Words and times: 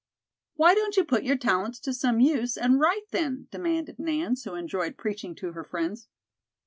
"Why 0.55 0.73
don't 0.73 0.97
you 0.97 1.05
put 1.05 1.21
your 1.21 1.37
talents 1.37 1.77
to 1.81 1.93
some 1.93 2.19
use 2.19 2.57
and 2.57 2.79
write, 2.79 3.09
then?" 3.11 3.47
demanded 3.51 3.99
Nance, 3.99 4.45
who 4.45 4.55
enjoyed 4.55 4.97
preaching 4.97 5.35
to 5.35 5.51
her 5.51 5.63
friends. 5.63 6.07